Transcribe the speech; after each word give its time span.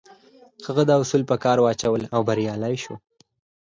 هغه 0.67 0.81
دا 0.89 0.95
اصول 1.03 1.23
په 1.29 1.35
کار 1.43 1.57
واچول 1.61 2.01
او 2.15 2.21
بريالی 2.29 2.75
شو. 2.83 2.95